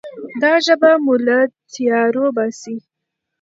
دا 0.41 0.53
ژبه 0.65 0.91
مو 1.03 1.15
له 1.25 1.37
تیارو 1.73 2.25
باسي. 2.35 2.75